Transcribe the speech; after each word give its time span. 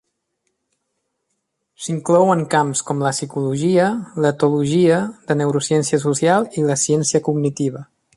S"inclouen 1.81 2.41
camps 2.53 2.81
com 2.87 3.03
la 3.07 3.11
psicologia, 3.15 3.89
l"etologia 4.23 4.97
de 5.29 5.37
neurociència 5.43 6.01
social 6.07 6.49
i 6.63 6.65
la 6.71 6.79
ciència 6.87 7.23
cognitiva. 7.29 7.85